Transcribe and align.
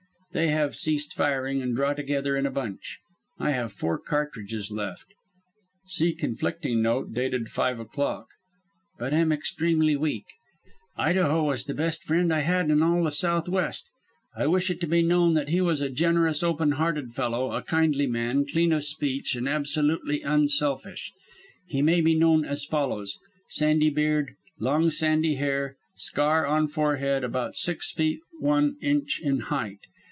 They 0.33 0.47
have 0.47 0.77
ceased 0.77 1.13
firing, 1.13 1.61
and 1.61 1.75
draw 1.75 1.91
together 1.93 2.37
in 2.37 2.45
a 2.45 2.51
bunch. 2.51 2.99
I 3.37 3.51
have 3.51 3.73
four 3.73 3.99
cartridges 3.99 4.71
left" 4.71 5.07
[see 5.87 6.13
conflicting 6.15 6.81
note 6.81 7.13
dated 7.13 7.49
five 7.49 7.81
o'clock], 7.81 8.27
"but 8.97 9.13
am 9.13 9.33
extremely 9.33 9.97
weak. 9.97 10.23
Idaho 10.95 11.43
was 11.43 11.65
the 11.65 11.73
best 11.73 12.05
friend 12.05 12.33
I 12.33 12.39
had 12.43 12.69
in 12.71 12.81
all 12.81 13.03
the 13.03 13.11
Southwest. 13.11 13.89
I 14.33 14.47
wish 14.47 14.69
it 14.71 14.79
to 14.79 14.87
be 14.87 15.01
known 15.01 15.33
that 15.33 15.49
he 15.49 15.59
was 15.59 15.81
a 15.81 15.89
generous, 15.89 16.43
open 16.43 16.71
hearted 16.79 17.11
fellow, 17.13 17.51
a 17.53 17.61
kindly 17.61 18.07
man, 18.07 18.45
clean 18.49 18.71
of 18.71 18.85
speech, 18.85 19.35
and 19.35 19.49
absolutely 19.49 20.21
unselfish. 20.21 21.11
He 21.67 21.81
may 21.81 21.99
be 21.99 22.15
known 22.15 22.45
as 22.45 22.63
follows: 22.63 23.17
Sandy 23.49 23.89
beard, 23.89 24.33
long 24.59 24.91
sandy 24.91 25.35
hair, 25.35 25.75
scar 25.97 26.47
on 26.47 26.69
forehead, 26.69 27.25
about 27.25 27.57
six 27.57 27.91
feet 27.91 28.21
one 28.39 28.77
inch 28.81 29.19
in 29.21 29.41
height. 29.41 29.79